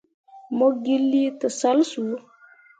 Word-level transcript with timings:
Mo 0.57 0.67
gi 0.83 0.95
lii 1.09 1.29
tǝsal 1.39 1.79
soo. 1.91 2.15